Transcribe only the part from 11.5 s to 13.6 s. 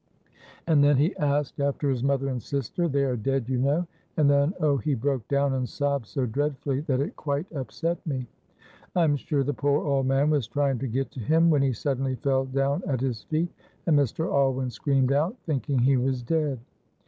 when he suddenly fell down at his feet,